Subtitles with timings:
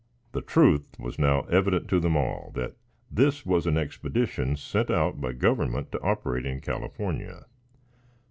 [0.31, 2.75] The truth was now evident to them all that
[3.11, 7.45] this was an expedition sent out by government to operate in California.